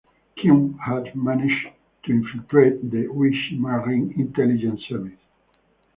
Keun 0.35 0.79
had 0.79 1.13
managed 1.15 1.67
to 2.01 2.11
infiltrate 2.11 2.89
the 2.89 3.05
Vichy 3.05 3.55
Marine 3.59 4.11
Intelligence 4.19 4.81
Service. 4.89 5.13